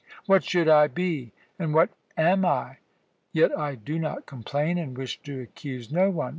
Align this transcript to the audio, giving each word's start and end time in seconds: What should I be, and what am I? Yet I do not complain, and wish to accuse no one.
What 0.25 0.43
should 0.43 0.67
I 0.67 0.87
be, 0.87 1.31
and 1.59 1.75
what 1.75 1.91
am 2.17 2.43
I? 2.43 2.77
Yet 3.33 3.55
I 3.55 3.75
do 3.75 3.99
not 3.99 4.25
complain, 4.25 4.79
and 4.79 4.97
wish 4.97 5.21
to 5.21 5.39
accuse 5.41 5.91
no 5.91 6.09
one. 6.09 6.29